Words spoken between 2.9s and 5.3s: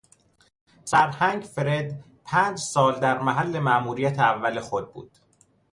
در محل ماموریت اول خود بود.